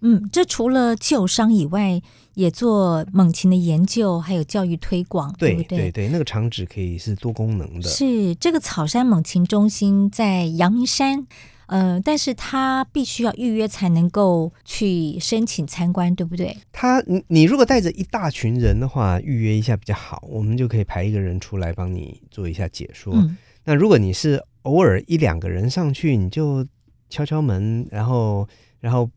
[0.02, 2.02] 嗯，这除了旧伤以外，
[2.34, 5.78] 也做猛禽的研究，还有教育推广，对，对不对？
[5.78, 7.88] 对对，那个场址可以是多功能的。
[7.88, 11.26] 是这个草山猛禽中心在阳明山，
[11.68, 16.58] 呃，但是他必须要预约才能够去申请参观，对不对？
[16.74, 23.14] 他，你你如果带着一大群人的话，预约一下比较好，我们就可以排一个人出来帮你做一下解说。
[23.16, 26.68] 嗯，那如果你是偶尔一两个人上去，你就。
[27.12, 28.48] 敲敲门，然后，
[28.80, 29.08] 然后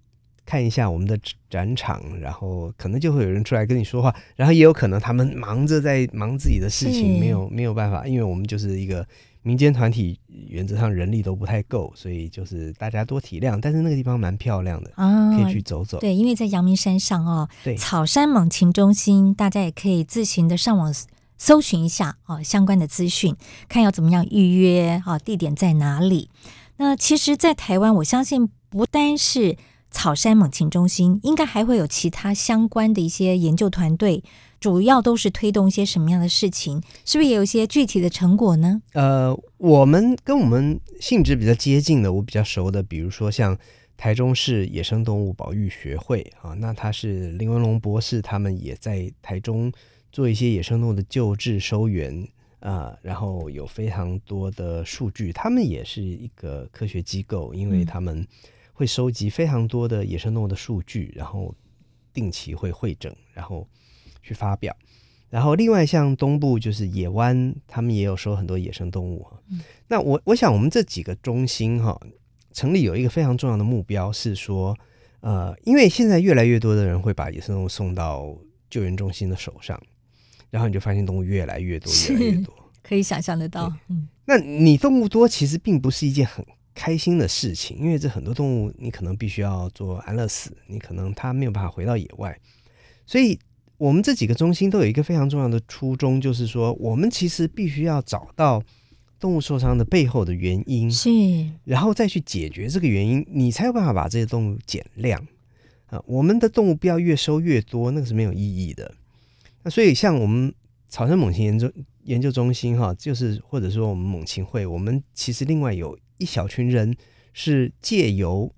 [0.44, 9.06] 看一下我们的展场，然后可能就会有人出来跟你说话，然后也有可能他们忙着在忙自己的事情，没有没有办法，因为我们就是一个
[9.42, 13.58] 民间团体，原则上人力都不太够，所以就是大家多体谅。
[13.58, 15.98] 但是那个地方蛮漂亮的，啊，可以去走走。
[16.00, 20.92] 对，因为在阳明山上哦，对，草山猛禽中心，大家也可以自行的上网
[21.38, 23.34] 搜寻一下哦，相关的资讯，
[23.68, 26.28] 看要怎么样预约啊，地点在哪里。
[26.76, 29.56] 那其实，在台湾，我相信不单是
[29.90, 34.24] 草山猛禽中心，应该还会有其他相关的一些研究团队，
[34.58, 36.82] 主要都是推动一些什么样的事情？
[37.04, 38.82] 是不是也有一些具体的成果呢？
[38.92, 43.56] 呃，我们跟我们性质比较接近的，我比较熟的，比如说像
[43.96, 49.72] 台中市野生动物保育学会啊，那他是林文龙博士，他们也在台中
[50.10, 52.26] 做一些野生动物的救治收援。
[52.64, 58.26] 啊、呃，然后有非常多的数据，他们也是一个科学机构，因为他们
[58.72, 61.54] 会收集非常多的野生动物的数据，然后
[62.14, 63.68] 定期会会诊，然后
[64.22, 64.74] 去发表。
[65.28, 69.26] 然后另外像东部就是野湾，他们也有收很多野生动物。
[69.50, 72.00] 嗯、那我我想我们这几个中心哈，
[72.52, 74.74] 成立有一个非常重要的目标是说，
[75.20, 78.34] 呃，因为现在越来越多的人会把野生动物送到
[78.70, 79.78] 救援中心的手上。
[80.54, 83.74] 然后你就发现动物越来越多，越来越多， 可以想象得到。
[83.88, 92.38] 嗯，那你动物多其实并不是一件很开心的事情，因为这很多动物你可能必须要做安乐死，你可能它没有办法回到野外，
[93.04, 93.36] 所以
[93.78, 98.62] 我们这几个中心都有一个非常重要的初衷，就是说我们其实必须要找到
[99.18, 101.10] 动物受伤的背后的原因，是，
[101.64, 105.20] 然后再去解决这个原因，你才有办法把这些动物减量
[105.86, 106.00] 啊。
[106.06, 108.94] 我们的动物不要越收越多，那个是没有意义的。
[109.64, 110.54] 那所以像我们
[110.88, 111.72] 草生猛禽研究
[112.04, 115.98] 研究中心哈，就是或者说我们猛禽会，我们其实另外有。
[116.16, 116.96] 一小群人
[117.32, 118.54] 是借由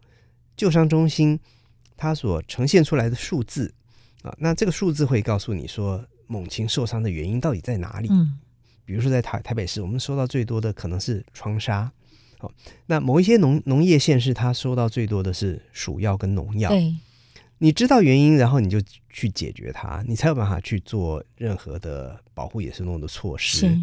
[0.59, 1.41] 救伤中心
[1.97, 3.75] 它所呈现出来的数字
[4.21, 8.09] 啊，那这个数字会告诉你说猛禽受伤的原因到底在哪里？
[8.11, 8.39] 嗯，
[8.85, 11.91] 比如说在台台北市，我们收到最多的可能是窗杀。
[12.39, 12.53] 好，
[12.85, 16.69] 那某一些农农业县市，它收到最多的是鼠药跟农药。
[16.69, 16.95] 对，
[17.59, 23.75] 你知道原因，然后你就去解决它，你才有办法去做任何的保护野生动物的措施。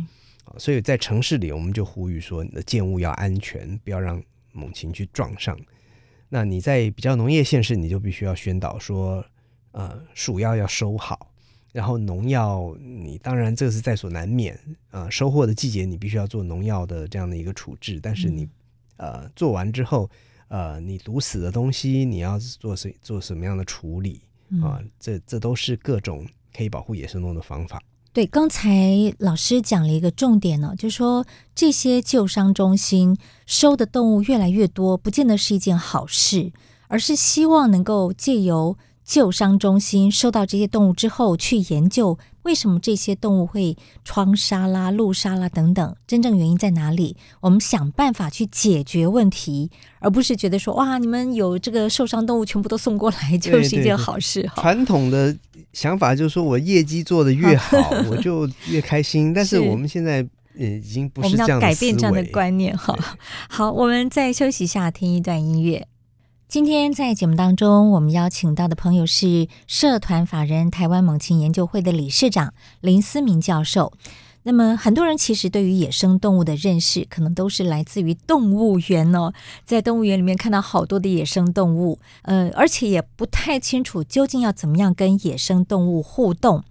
[0.57, 5.57] 所以在城市里，我们就呼吁说，你的建物要安全，不要让猛禽去撞上。
[6.29, 9.25] 那你在比较农业县市，你就必须要宣导说，
[9.71, 11.31] 呃，鼠药要收好，
[11.71, 14.53] 然后农药，你当然这是在所难免
[14.89, 15.11] 啊、呃。
[15.11, 18.47] 收获的季节，你必须要做农药的这样的一个处置，但是你
[18.97, 20.09] 呃做完之后，
[20.53, 24.21] 呃，你毒死的东西，你要做什做什么样的处理
[24.61, 24.77] 啊？
[24.99, 27.81] 这这都是各种可以保护野生动物的方法。
[28.13, 28.71] 对，刚才
[29.17, 36.53] 老师讲了一个重点呢，就是说这些救伤中心收的动物越来越多，不见得是一件好事，
[36.87, 47.15] 而是希望能够借由救伤中心收到这些动物之后，去研究为什么这些动物会窗杀啦、路杀啦等等，真正原因在哪里？
[47.41, 54.61] 我们想办法去解决问题，而不是觉得说哇，你们有这个受伤动物全部都送过来， 就是一件好事哈。
[54.61, 55.35] 传统的。
[55.73, 59.33] 想法就是说，我业绩做得越好，我就越开心。
[59.33, 60.23] 但是 我们现在
[60.55, 62.95] 已经不是这样的我们要改变这样的观念哈。
[63.49, 65.87] 好，我们再休息一下，听一段音乐。
[66.53, 73.91] 今天在节目当中，我们邀请到的朋友是社团法人台湾猛禽研究会的理事长林思明教授。
[74.43, 79.33] 那么很多人其实对于野生动物的认识，可能都是来自于动物园哦，
[79.65, 86.63] 在动物园里面看到好多的野生动物，呃，而且也不太清楚究竟要怎么样跟野生动物互动。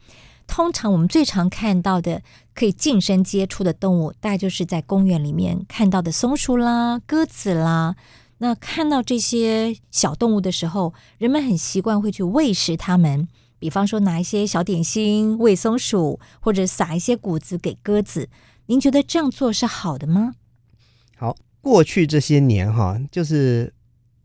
[0.47, 2.23] 通常我们最常看到的
[2.55, 7.97] 可以近身接触的动物，大概就是在公园里面看到的松鼠啦、鸽子啦。
[8.43, 13.29] 那看到这些小动物的时候，人们很习惯会去喂食它们。
[13.61, 18.29] 比方说拿一些小点心喂松鼠，或者撒一些谷子给鸽子，
[18.67, 20.35] 您觉得这样做是好的吗？
[21.17, 23.73] 好，过去这些年哈，就是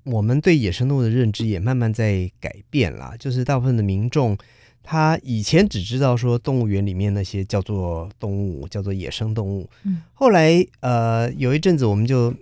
[0.04, 3.14] 我们对野生动物的认知也慢慢在改变了。
[3.20, 4.36] 就是大部分的民众，
[4.82, 9.70] 他以前只知道说动物园里面那些叫做动物，叫做野生动物。
[9.84, 12.34] 嗯，后来呃有一阵子，我们就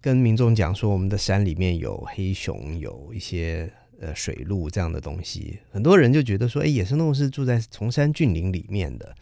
[0.00, 3.72] 跟民众讲说，我们的山里面有黑熊，有一些。
[4.02, 9.14] 呃，水鹿这样的东西，很多人就觉得说，哎，野生动物是住在崇山峻岭里面的。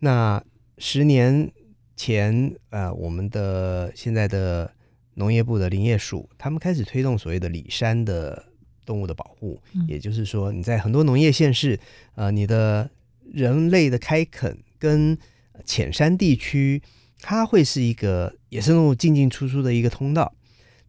[0.00, 0.44] 那
[0.76, 1.50] 十年
[1.96, 4.70] 前，呃，我们的现在的
[5.14, 8.44] 农业部的林业署，他们开始推动所谓的里山的
[8.84, 11.80] 动物的保护，嗯、也就是说，你在很多农业县市，
[12.14, 12.90] 呃，你的
[13.32, 15.16] 人类的开垦跟
[15.64, 16.82] 浅山地区，
[17.22, 20.34] 它会是一个野生动物进进出出的一个通道。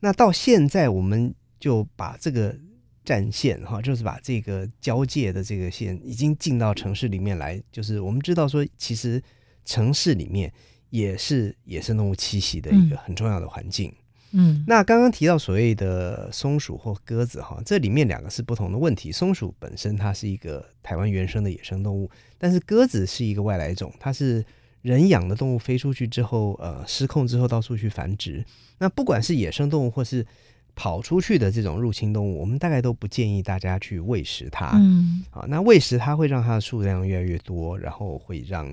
[0.02, 2.54] 那到现在，我们就把这个。
[3.06, 7.62] 战线哈，就是把这个交界的这个线已经进到城市里面来。
[7.70, 9.22] 就是我们知道说，其实
[9.66, 10.50] 城市里面
[10.90, 13.94] 也是野生动物栖息的一个很重要的环境。
[14.32, 19.12] 嗯，那刚刚提到所谓的松鼠或鸽子哈，这里面两个是不同的问题。
[19.12, 24.42] 松鼠本身它是一个台湾原生的野生动物，但是鸽子是一个外来种，它是
[24.84, 28.46] 人养的动物飞出去之后，呃，失控之后到处去繁殖。
[28.78, 30.26] 那不管是野生动物或是
[30.76, 34.72] 跑出去的这种入侵动物，我们大概都不建议大家去喂食它。
[34.76, 38.70] 嗯，好，那喂食它会让它的数量越来越多，然后会让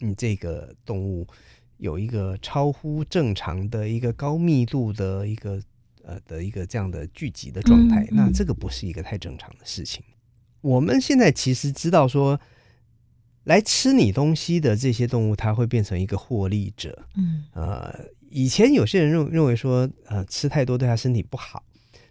[0.00, 1.26] 你这个动物
[1.76, 5.62] 有一个超乎正常的一个高密度的一个
[6.02, 8.02] 呃的一个这样的聚集的状态。
[8.04, 10.02] 嗯嗯，那这个不是一个太正常的事情。
[10.60, 12.40] 我们现在其实知道说，
[13.44, 17.06] 来吃你东西的这些动物，它会变成一个获利者。
[17.16, 17.94] 嗯，呃。
[18.34, 21.62] 以前有些人认认为说，呃，吃太多对他身体不好，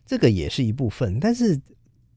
[0.06, 1.20] 这个也是一部分。
[1.20, 1.60] 但是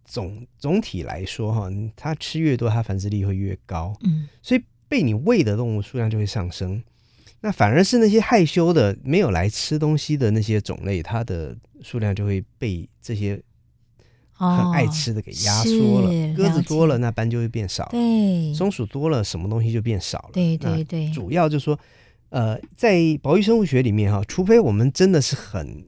[0.04, 3.96] 总总体来说，哈，它吃越多，它繁殖力会越高。
[4.02, 6.84] 嗯，所以被你喂的动物数量就会上升。
[7.40, 13.42] 那反而是那些害羞的、没有来吃东西的那些种类，它的数量就会被这些
[14.34, 16.10] 很爱吃的给压缩了。
[16.10, 17.88] 哦，鸽子多了，那斑就会变少。
[17.90, 20.30] 对，松鼠多了，什么东西就变少了。
[20.32, 21.78] 对对对，主要就是说。
[22.30, 25.84] 呃，在保育生物学里面哈，除非我们真的是很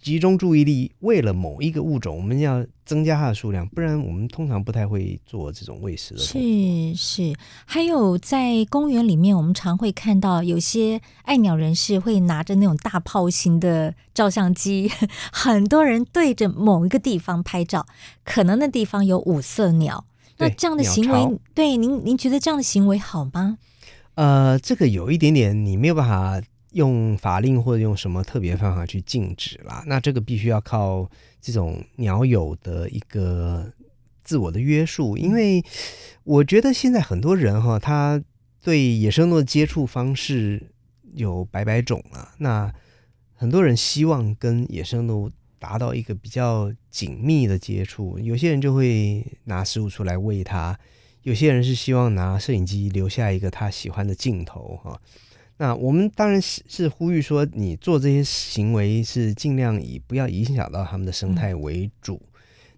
[0.00, 6.20] 集中注意力，为了某一个物种，我们要增加它的数量，不然我们通常不太会做这种喂食的。
[6.20, 7.34] 是是，
[7.66, 14.90] 还有在公园里面，我们常会看到有些爱鸟人士会拿着那种大炮型的照相机，
[15.32, 17.84] 很多人对着某一个地方拍照，
[18.24, 20.04] 可能那地方有五色鸟。
[20.38, 23.58] 那这样的行为，对您您觉得这样的行为好吗？
[24.14, 26.40] 呃，这个有一点点，你没有办法。
[26.72, 29.82] 用法令或者用什么特别方法去禁止啦？
[29.86, 31.10] 那这个必须要靠
[31.40, 33.72] 这种鸟友的一个
[34.22, 35.64] 自我的约束，因为
[36.24, 38.22] 我觉得现在很多人哈，他
[38.62, 40.70] 对野生动物的接触方式
[41.14, 42.34] 有百百种啊。
[42.38, 42.70] 那
[43.34, 50.78] 很多人希望跟野生动物达到一个比较紧密的接触，有些人就会拿食物出来喂它，
[51.22, 55.00] 有些人是希望拿摄影机留下一个他喜欢的镜头哈。
[55.58, 62.14] 那我们当然是是呼吁说，你做这些行为是尽量以不要影响到他们的生态为主。
[62.14, 62.24] 嗯。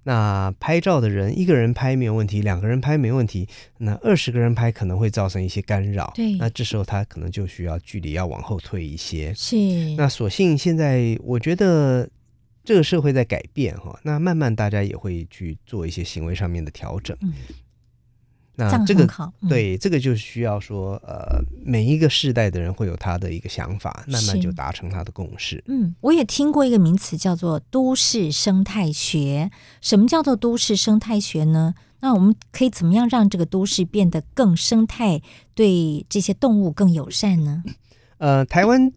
[0.03, 6.11] 那拍照的人，一个人拍没有问题，两个人拍没问题，那二十个人拍可能会造成一些干扰。
[6.16, 9.35] 对，那这时候他可能就需要距离要往后退一些。
[9.35, 9.57] 是。
[9.99, 12.09] 那所幸现在我觉得
[12.64, 17.14] 这个社会在改变哈，那慢慢大家也会去做一些行为上面的调整。
[17.20, 17.35] 嗯。
[18.68, 25.62] 那这个好，嗯、对这个就需要说，呃，每一个世代的人会有他的一个想法，慢慢就达成他的共识。
[25.68, 29.50] 嗯，我也听过一个名词叫做都市生态学。
[29.80, 31.74] 什么叫做都市生态学呢？
[32.00, 35.22] 那我们可以怎么样让这个都市变得更生态，
[35.54, 37.62] 对这些动物更友善呢？
[38.18, 38.92] 呃，台湾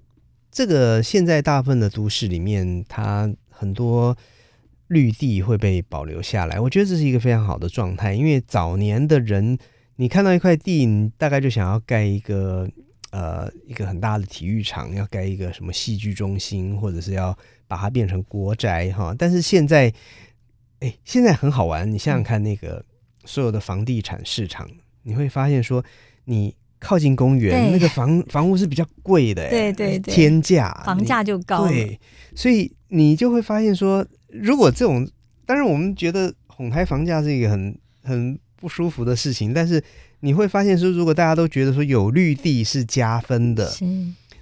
[0.51, 4.18] 这个现在大部分的都市里面，它很多。
[4.88, 8.14] 绿地会被保留下来，我觉得这是一个非常好的状态。
[8.14, 9.58] 因为早年的人，
[9.96, 12.70] 你看到一块地，你大概就想要盖一个
[13.12, 17.36] 呃一个很大的体育场，要盖一个什么戏剧中心，或者是要
[17.68, 19.16] 把它变成国宅哈。
[19.18, 19.92] 但是现在，
[20.80, 21.92] 哎，现在很好玩。
[21.92, 22.84] 你想想看，那个
[23.26, 24.70] 所有的房地产市场，
[25.04, 25.84] 你会发现说，
[26.26, 31.68] 你靠近公园，那个房房屋是比较贵的，对对对，天价，房价就高。
[31.68, 32.00] 对，
[32.36, 34.06] 所以你就会发现说。
[34.34, 35.08] 如果这种，
[35.46, 39.84] 当然我们觉得哄抬房价是一个很很不舒服的事情，但是
[40.22, 43.86] 你会发现说，如果大家都觉得说有绿地是加分的，是，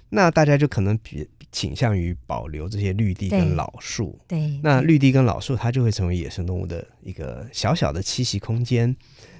[0.08, 4.18] 那大家就可能比倾向于保留这些绿地跟老树。
[4.26, 8.96] 对，那绿地跟老树它就会成为野生动物的一个小小的栖息空间。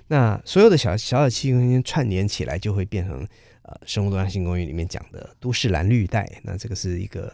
[0.09, 3.26] 那所有的小小小栖息空间串联起来，就会变成
[3.62, 6.30] 呃生物多样性公园里面讲的都市蓝绿带。
[6.42, 7.32] 那这个是一个。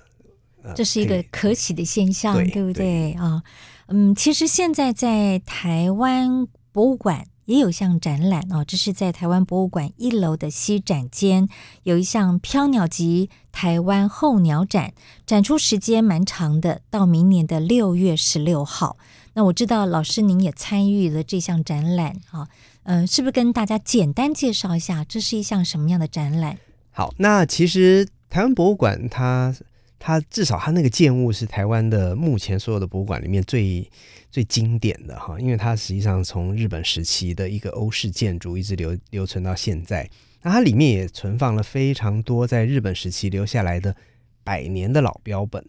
[0.75, 3.43] 这是一个可喜的现象，对，对不对啊？
[3.87, 11.49] 嗯，其实现在在台湾博物馆也有项展览哦，这是在台湾博物馆一楼的西展间
[11.85, 14.93] 有一项飘鸟集台湾候鸟展，
[15.25, 18.99] 展出时间蛮长的，到明年的六月十六号。
[19.33, 22.49] 那我知道老师您也参与了这项展览啊，
[22.83, 26.59] 嗯、呃，是不是跟大家简单介绍一下，这是一项什么样的展览？
[26.91, 29.55] 好，那其实台湾博物馆它。
[29.99, 33.91] 它至少它那个建物是台湾的目前所有的博物馆里面最
[34.31, 40.09] 最经典的哈，因为它实际上从日本时期的一个欧式建筑一直留留存到现在，
[40.43, 43.95] 那它里面也存放了非常多在日本时期留下来的
[44.45, 45.65] 百年的老标本。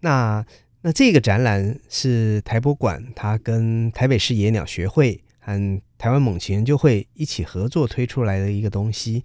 [0.00, 0.44] 那
[0.82, 9.24] 那这个展览是台博馆，它跟台北市野鸟学会和台湾猛禽研究会一起合作推出来的一个东西。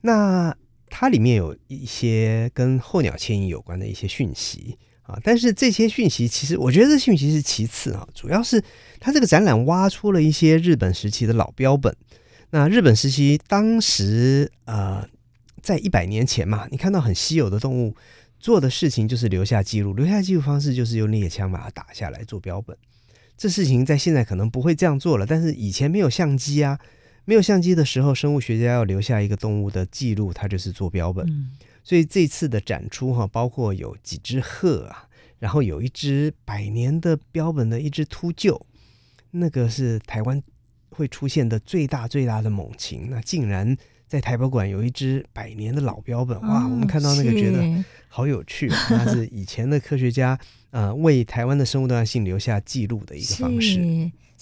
[0.00, 0.56] 那
[0.96, 8.62] 它里面有一些跟候鸟迁移有关的一些讯息啊，但是这些讯息其实我觉得这讯息是其次啊，主要是
[9.00, 11.92] 它这个展览挖出了一些日本时期的老标本。
[12.50, 15.04] 那日本时期当时呃，
[15.60, 17.96] 在一百年前嘛，你看到很稀有的动物
[18.38, 22.76] 做的事情就是留下记录，留下记录方式就是用猎枪把它打下来做标本。
[23.36, 26.78] 这事情在现在可能不会这样做了，但是以前没有相机啊。
[27.24, 31.26] 没有相机的时候，生物学家要留下一个动物的记录，它就是做标本。
[31.28, 31.50] 嗯、
[31.82, 35.08] 所以这次的展出哈，包括有几只鹤啊，
[35.38, 38.60] 然后有一只百年的标本的一只秃鹫，
[39.30, 40.42] 那个是台湾
[40.90, 46.68] 会出现的最大最大的猛禽，那竟然在台博馆有一只百年的老标本，哇！
[46.68, 50.38] 我们看到那个觉得好有趣，那是以前的科学家
[50.70, 53.80] 呃为台湾的生物多样性留下记录的一个方式。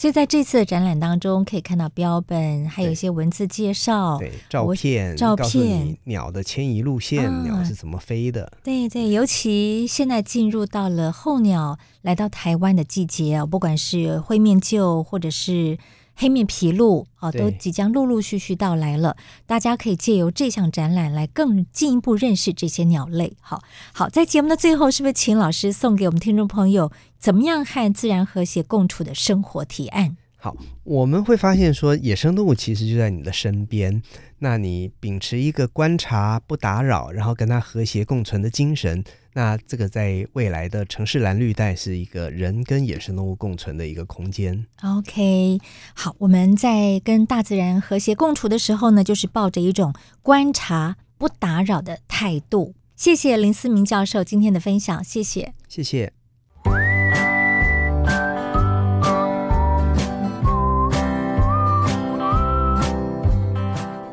[0.03, 8.53] 所以在这次的展览当中，可以看到标本，还有一些文字介绍，对，照片，照片，鸟的迁移路线，啊，鸟是怎么飞的？
[8.65, 15.79] 对对，尤其现在进入到了候鸟来到台湾的季节啊，不管是灰面鹫或者是
[16.17, 19.17] 黑面琵鹭啊，都即将陆陆续续到来了。
[19.47, 23.37] 大家可以借由这项展览来更进一步认识这些鸟类。
[23.41, 26.91] 好，好，在节目的最后，是不是请老师送给我们听众朋友
[27.23, 30.17] 怎么样和自然和谐共处的生活提案？
[30.39, 34.03] 好，我们会发现说，野生动物其实就在你的身边。
[34.41, 39.05] 那你秉持一个观察、不打扰，然后跟它和谐共存的精神，
[39.35, 44.67] 那这个在未来的城市蓝绿带是一个人跟野生动物共存的一个空间。
[44.83, 45.61] OK，
[45.95, 52.75] 好，我们在跟大自然和谐共处的时候呢，就是抱着一种观察、不打扰的态度。
[52.97, 56.13] 谢谢林思明教授今天的分享，谢谢，谢谢。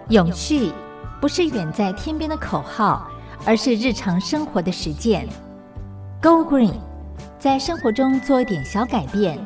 [0.10, 0.72] 永续
[1.22, 3.07] 不是远在天边的口号，
[3.45, 5.28] 而是日常生活的实践。
[6.20, 6.74] Go Green，
[7.38, 9.38] 在生活中做一点小改变，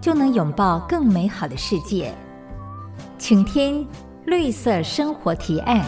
[0.00, 2.14] 就能拥抱更美好的世界。
[3.18, 3.84] 请听
[4.26, 5.84] 绿色生活提案。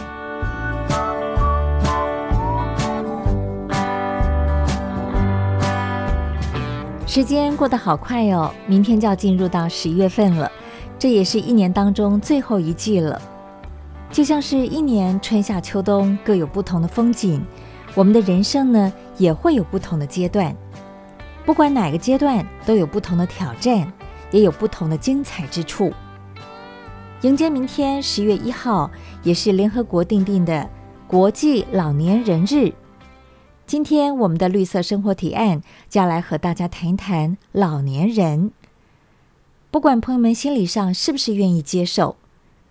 [7.07, 10.51] 时间过得好快哦，明天就要进入到十月份了，
[10.99, 13.21] 这也是一年当中最后一季了。
[14.15, 17.45] 就像是一年春夏秋冬各有不同的风景，
[17.93, 20.55] 我们的人生呢也会有不同的阶段。
[21.45, 23.91] 不管哪个阶段，都有不同的挑战，
[24.31, 25.91] 也有不同的精彩之处。
[27.23, 28.89] 迎接明天十月一号，
[29.21, 30.69] 也是联合国定定的
[31.07, 32.71] 国际老年人日。
[33.67, 38.51] 今天我们的绿色生活提案就要来和大家谈一谈老年人。
[39.71, 42.15] 不管朋友们心理上是不是愿意接受。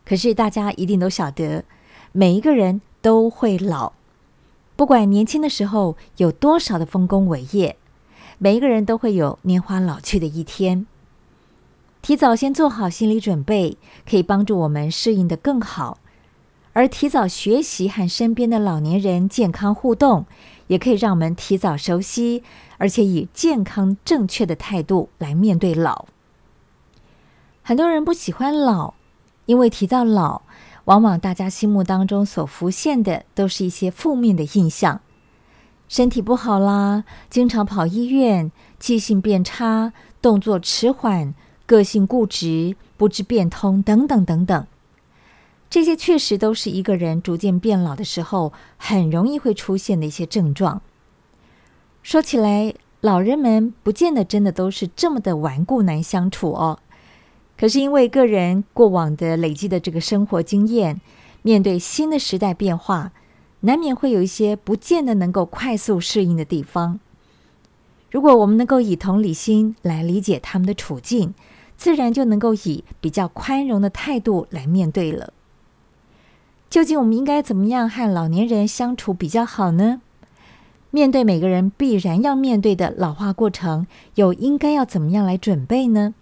[0.05, 1.65] 可是大家一定都晓得，
[2.13, 3.93] 每一个人都会老，
[4.77, 7.77] 不管年轻的时候有多少的丰功伟业，
[8.39, 10.87] 每一个人都会有年华老去的一天。
[12.03, 15.97] 提早先做好心理准备，可以帮助我们适应得更好；
[16.75, 20.27] 而提早学习和身边的老年人健康互动，
[20.67, 22.43] 也可以让我们提早熟悉，
[22.77, 26.05] 而且以健康正确的态度来面对老。
[27.63, 28.93] 很多人不喜欢老。
[29.47, 30.43] 因为提到老，
[30.85, 35.01] 往往大家心目当中所浮现的都是一些负面的印象，
[35.89, 39.93] 身体不好啦，经常跑医院，记性变差，
[40.23, 41.35] 动作迟缓，
[41.67, 44.67] 个性固执，不知变通等等等等。
[45.71, 50.81] 这些确实都是一个人逐渐变老的时候很容易会出现的一些症状。
[52.03, 56.79] 说起来，老人们不见得真的都是这么的顽固难相处哦。
[57.57, 61.01] 可是因为个人过往的累积的这个生活经验，
[61.43, 63.13] 面对新的时代变化，
[63.61, 66.99] 难免会有一些不见得能够快速适应的地方。
[68.11, 71.35] 如果我们能够以同理心来理解他们的处境，
[71.77, 75.33] 自然就能够以比较宽容的态度来面对了。
[76.71, 80.01] 究竟我们应该怎么样和老年人相处比较好呢？
[80.91, 86.15] 面对每个人必然要面对的老化过程，又应该要怎么样来准备呢？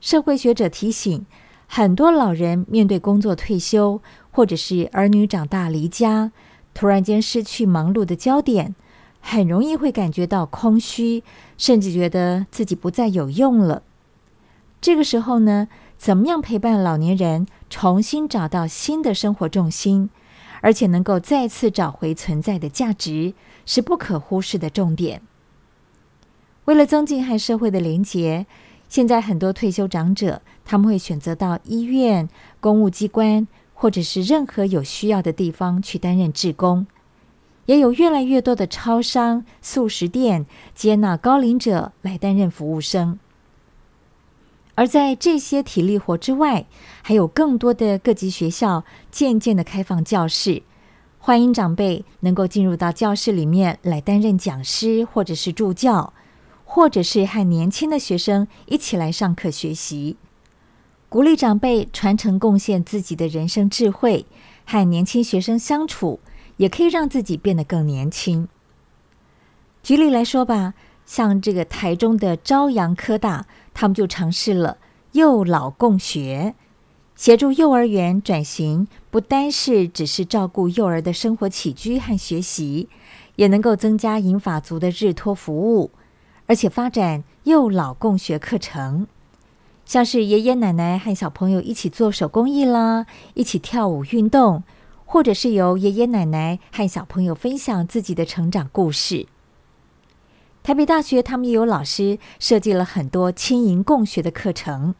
[0.00, 1.26] 社会学者提醒，
[1.66, 6.30] 很多老人面对工作退休，或者是儿女长大离家，
[6.72, 8.76] 突然间失去忙碌的焦点，
[9.20, 11.24] 很容易会感觉到空虚，
[11.56, 13.82] 甚至觉得自己不再有用了。
[14.80, 20.10] 这个时候呢，怎么样陪伴老年人重新找到新的生活重心，
[20.60, 23.34] 而且能够再次找回存在的价值，
[23.66, 25.20] 是不可忽视的重点。
[26.66, 28.46] 为了增进和社会的连结。
[28.88, 32.28] 现在很多退休长者，他们会选择到医院、
[32.58, 36.86] 公务机关，或者是任何有需要的地方去担任志工。
[37.66, 43.18] 也有越来越多的超商、速食店接纳高龄者来担任服务生。
[44.74, 46.64] 而在这些体力活之外，
[47.02, 50.62] 还有更多的各级学校渐渐的开放教室，
[51.18, 56.14] 欢迎长辈能够进入到教室里面来担任讲师或者是助教。
[56.70, 60.18] 或者是和年轻的学生一起来上课学习，
[61.08, 64.26] 鼓励长辈传承贡献自己的人生智慧，
[64.66, 66.20] 和年轻学生相处，
[66.58, 68.46] 也可以让自己变得更年轻。
[69.82, 70.74] 举例来说吧，
[71.06, 74.76] 像这个台中的朝阳科大，他们就尝试了
[75.12, 76.54] 幼老共学，
[77.16, 82.90] 协助幼儿园转型，不单是只是照顾幼儿的生活起居和学习，
[83.36, 85.90] 也能够增加银发族的日托服务。
[86.48, 89.06] 而且发展幼老共学课程，
[89.84, 94.64] 像是爷爷奶奶和小朋友一起做手工艺啦，一起跳舞运动，
[95.04, 99.26] 或者是由爷爷奶奶和小朋友分享自己的成长故事。
[100.62, 104.94] 台北大学他们也有老师设计了很多亲银共学的课程，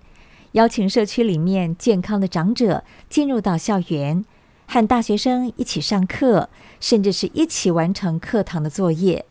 [0.53, 4.23] 邀请社区里面健康的长者进入到校园，
[4.67, 9.25] 和大学生一起上课，甚至是一起完成课堂的作业。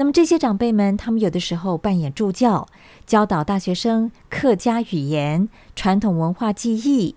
[0.00, 2.66] 那么这些长辈们，他们有的时候扮演助教，
[3.04, 5.46] 教导大学生客家语言、
[5.76, 7.16] 传统文化技艺；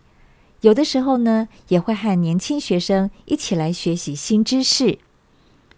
[0.59, 4.99] 有的时候呢，也会和年轻学生一起来学习新知识，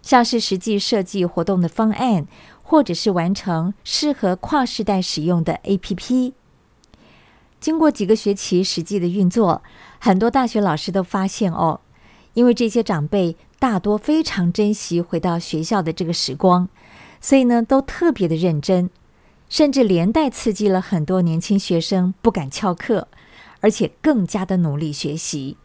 [0.02, 2.26] 像是实际设计活动的方案，
[2.64, 6.32] 或者是完成适合跨世代使用的 APP。
[7.60, 9.62] 经过几个学期实际的运作，
[10.00, 11.78] 很多大学老师都发现哦，
[12.34, 16.68] 因为这些长辈大多非常珍惜回到学校的这个时光。
[17.20, 18.90] 所以呢，都特别的认真，
[19.48, 23.08] 甚至连带刺激了很多年轻学生不敢翘课，
[23.60, 25.56] 而且更加的努力学习。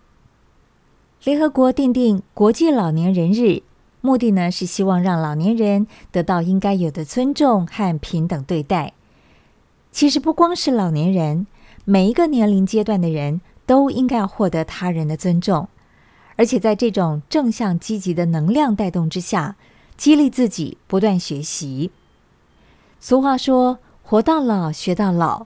[1.24, 3.62] 联合国定定国际老年人日，
[4.02, 8.94] 目的呢是希望让老年人得到应该有的尊重和平等对待。
[9.92, 11.46] 其实不光是老年人，
[11.86, 15.68] 每一个年龄阶段的人都应该要获得他人的尊重，
[16.38, 19.56] 而且在这种正向积极的能量带动之下。
[20.02, 21.92] 激励自己不断学习。
[23.00, 25.46] 俗话说：“活到老，学到老。”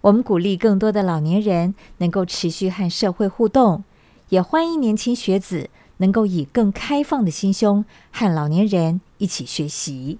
[0.00, 3.84] 我们鼓励更多的老年人能够持续和社会互动，
[4.30, 5.68] 也欢迎年轻学子
[5.98, 10.18] 能够以更开放的心胸和老年人一起学习。